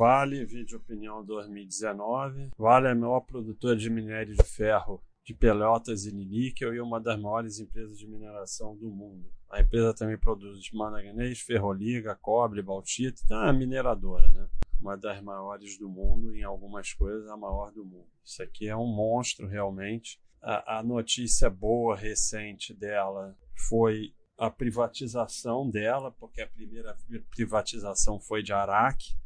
[0.00, 2.52] Vale, vídeo opinião 2019.
[2.56, 6.98] Vale é a maior produtora de minério de ferro de Pelotas e níquel e uma
[6.98, 9.30] das maiores empresas de mineração do mundo.
[9.50, 14.48] A empresa também produz manganês, ferroliga, cobre, bauxita, então é uma mineradora, né?
[14.80, 18.08] Uma das maiores do mundo, em algumas coisas a maior do mundo.
[18.24, 20.18] Isso aqui é um monstro realmente.
[20.40, 23.36] A, a notícia boa recente dela
[23.68, 26.96] foi a privatização dela, porque a primeira
[27.30, 29.20] privatização foi de Araque,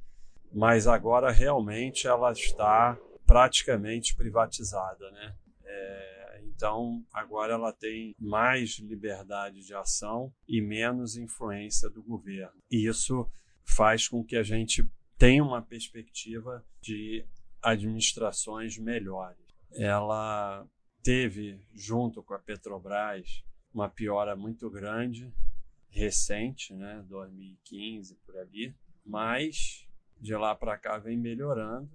[0.55, 5.35] mas agora realmente ela está praticamente privatizada, né?
[5.65, 12.63] É, então agora ela tem mais liberdade de ação e menos influência do governo.
[12.71, 13.29] E isso
[13.65, 17.27] faz com que a gente tenha uma perspectiva de
[17.61, 19.43] administrações melhores.
[19.73, 20.65] Ela
[21.03, 25.33] teve, junto com a Petrobras, uma piora muito grande,
[25.89, 28.75] recente, né, 2015 por ali,
[29.05, 29.87] mas
[30.21, 31.91] de lá para cá vem melhorando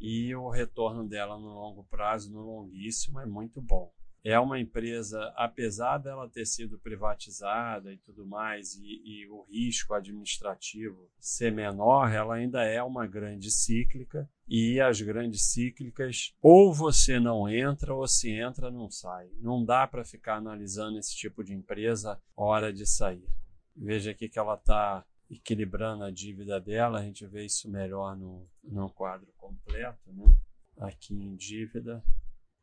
[0.00, 3.92] e o retorno dela no longo prazo, no longuíssimo, é muito bom.
[4.22, 9.94] É uma empresa, apesar dela ter sido privatizada e tudo mais, e, e o risco
[9.94, 14.28] administrativo ser menor, ela ainda é uma grande cíclica.
[14.48, 19.28] E as grandes cíclicas, ou você não entra, ou se entra, não sai.
[19.38, 23.28] Não dá para ficar analisando esse tipo de empresa hora de sair.
[23.76, 28.48] Veja aqui que ela está equilibrando a dívida dela, a gente vê isso melhor no,
[28.62, 30.36] no quadro completo, né?
[30.78, 32.04] Aqui em dívida,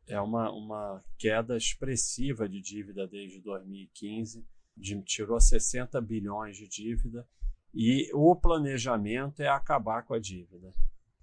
[0.06, 7.26] é uma, uma queda expressiva de dívida desde 2015, de, tirou 60 bilhões de dívida,
[7.72, 10.72] e o planejamento é acabar com a dívida,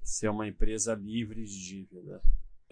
[0.03, 2.21] ser uma empresa livre de dívida.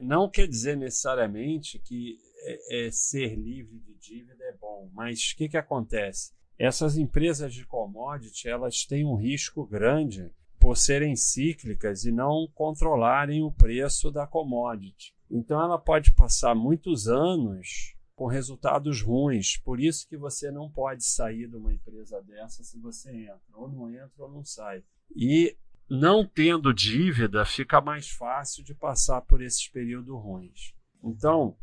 [0.01, 5.37] Não quer dizer necessariamente que é, é ser livre de dívida é bom, mas o
[5.37, 6.33] que, que acontece?
[6.59, 10.29] Essas empresas de commodity, elas têm um risco grande
[10.59, 15.15] por serem cíclicas e não controlarem o preço da commodity.
[15.31, 19.55] Então ela pode passar muitos anos com resultados ruins.
[19.55, 23.69] Por isso que você não pode sair de uma empresa dessa se você entra, ou
[23.69, 24.83] não entra ou não sai.
[25.15, 25.55] E
[25.89, 30.75] não tendo dívida, fica mais fácil de passar por esses períodos ruins.
[31.01, 31.55] Então,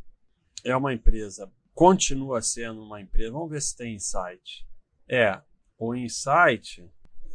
[0.64, 3.32] é uma empresa, continua sendo uma empresa.
[3.32, 4.66] Vamos ver se tem insight.
[5.08, 5.40] É,
[5.78, 6.88] o insight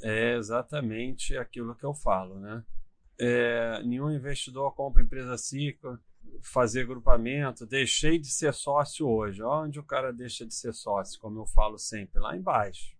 [0.04, 2.64] é exatamente aquilo que eu falo, né?
[3.20, 6.00] É, nenhum investidor compra empresa ciclo,
[6.42, 9.44] fazer grupamento, deixei de ser sócio hoje.
[9.44, 12.96] Onde o cara deixa de ser sócio, como eu falo sempre, lá embaixo.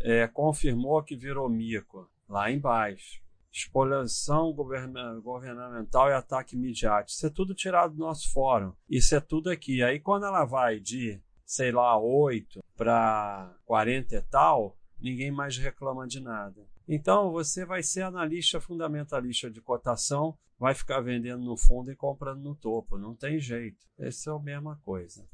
[0.00, 3.20] É, confirmou que virou mico, lá embaixo.
[3.50, 7.10] Expoliação governamental e ataque midiático.
[7.10, 8.72] Isso é tudo tirado do nosso fórum.
[8.88, 9.82] Isso é tudo aqui.
[9.82, 16.06] Aí quando ela vai de sei lá, 8 para 40 e tal, ninguém mais reclama
[16.06, 16.68] de nada.
[16.86, 22.42] Então você vai ser analista fundamentalista de cotação, vai ficar vendendo no fundo e comprando
[22.42, 23.86] no topo, não tem jeito.
[23.98, 25.26] Essa é a mesma coisa,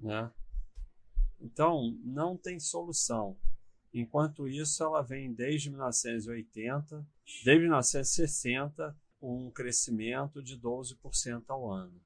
[0.00, 0.32] né?
[1.40, 3.38] Então não tem solução.
[3.94, 7.06] Enquanto isso, ela vem desde 1980,
[7.44, 12.00] desde 1960, um crescimento de 12% ao ano.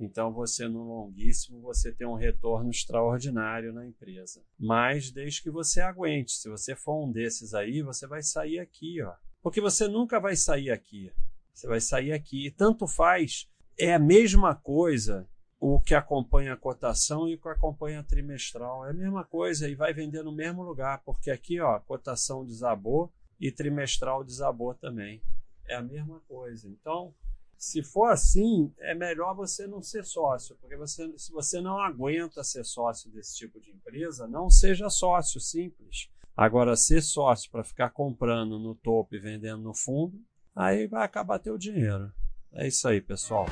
[0.00, 4.42] Então, você no longuíssimo, você tem um retorno extraordinário na empresa.
[4.58, 6.32] Mas desde que você aguente.
[6.32, 9.12] Se você for um desses aí, você vai sair aqui, ó.
[9.42, 11.12] Porque você nunca vai sair aqui.
[11.52, 12.46] Você vai sair aqui.
[12.46, 15.28] E tanto faz, é a mesma coisa
[15.60, 18.86] o que acompanha a cotação e o que acompanha a trimestral.
[18.86, 23.12] É a mesma coisa e vai vender no mesmo lugar, porque aqui, ó, cotação desabou
[23.40, 25.20] e trimestral desabou também.
[25.66, 26.68] É a mesma coisa.
[26.68, 27.12] Então,
[27.58, 32.44] se for assim, é melhor você não ser sócio, porque você, se você não aguenta
[32.44, 36.08] ser sócio desse tipo de empresa, não seja sócio simples.
[36.36, 40.16] Agora, ser sócio para ficar comprando no topo e vendendo no fundo,
[40.54, 42.12] aí vai acabar teu dinheiro.
[42.52, 43.46] É isso aí, pessoal.